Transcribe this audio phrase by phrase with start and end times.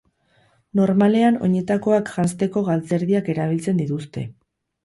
[0.79, 4.27] Normalean oinetakoak janzteko galtzerdiak erabiltzen dituzte.